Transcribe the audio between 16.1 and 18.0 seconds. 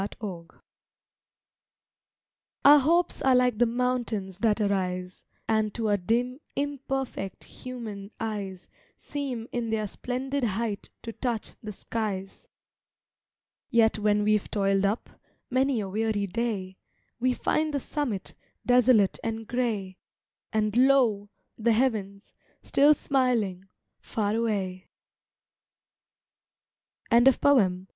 day, We find the